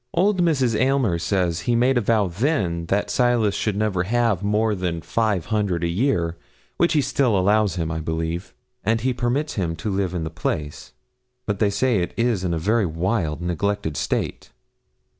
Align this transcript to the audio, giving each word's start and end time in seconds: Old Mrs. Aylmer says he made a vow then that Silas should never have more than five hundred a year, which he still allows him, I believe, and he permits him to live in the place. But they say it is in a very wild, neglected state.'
Old 0.15 0.41
Mrs. 0.41 0.75
Aylmer 0.75 1.19
says 1.19 1.59
he 1.59 1.75
made 1.75 1.95
a 1.95 2.01
vow 2.01 2.25
then 2.27 2.87
that 2.87 3.11
Silas 3.11 3.53
should 3.53 3.75
never 3.77 4.01
have 4.05 4.41
more 4.41 4.73
than 4.73 5.03
five 5.03 5.45
hundred 5.53 5.83
a 5.83 5.87
year, 5.87 6.37
which 6.77 6.93
he 6.93 7.01
still 7.01 7.37
allows 7.37 7.75
him, 7.75 7.91
I 7.91 7.99
believe, 7.99 8.55
and 8.83 8.99
he 9.01 9.13
permits 9.13 9.53
him 9.53 9.75
to 9.75 9.91
live 9.91 10.15
in 10.15 10.23
the 10.23 10.31
place. 10.31 10.93
But 11.45 11.59
they 11.59 11.69
say 11.69 11.99
it 11.99 12.15
is 12.17 12.43
in 12.43 12.51
a 12.51 12.57
very 12.57 12.87
wild, 12.87 13.41
neglected 13.41 13.95
state.' 13.95 14.49